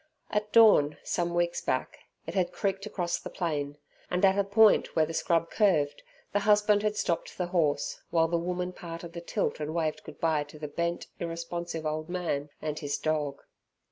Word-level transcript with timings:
At 0.31 0.51
dawn 0.51 0.97
some 1.03 1.35
weeks 1.35 1.61
back 1.61 1.99
it 2.25 2.33
had 2.33 2.51
creaked 2.51 2.87
across 2.87 3.19
the 3.19 3.29
plain, 3.29 3.77
and 4.09 4.25
at 4.25 4.35
a 4.35 4.43
point 4.43 4.95
where 4.95 5.05
the 5.05 5.13
scrub 5.13 5.51
curved, 5.51 6.01
the 6.33 6.39
husband 6.39 6.81
had 6.81 6.95
stopped 6.97 7.37
the 7.37 7.45
horse 7.45 8.01
while 8.09 8.27
the 8.27 8.39
woman 8.39 8.73
parted 8.73 9.13
the 9.13 9.21
tilt 9.21 9.59
and 9.59 9.75
waved 9.75 10.01
goodbye 10.03 10.45
to 10.45 10.57
the 10.57 10.67
bent, 10.67 11.05
irresponsive 11.19 11.85
old 11.85 12.09
man 12.09 12.49
and 12.63 12.79
his 12.79 12.97
dog. 12.97 13.43